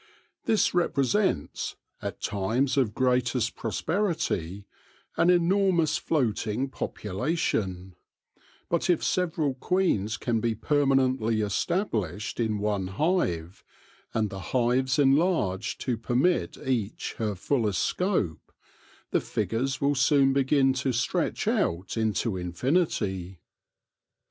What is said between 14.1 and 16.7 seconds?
and the hives enlarged to permit